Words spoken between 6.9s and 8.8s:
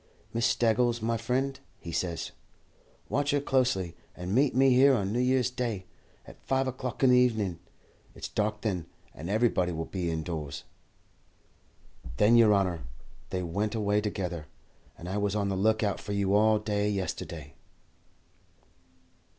in the evening. It's dark